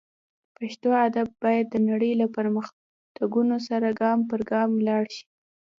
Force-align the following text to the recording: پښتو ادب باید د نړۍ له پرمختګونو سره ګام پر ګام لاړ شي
پښتو 0.57 0.89
ادب 1.05 1.27
باید 1.43 1.65
د 1.69 1.75
نړۍ 1.89 2.11
له 2.21 2.27
پرمختګونو 2.35 3.55
سره 3.67 3.87
ګام 4.01 4.19
پر 4.29 4.41
ګام 4.51 4.71
لاړ 4.87 5.03
شي 5.15 5.25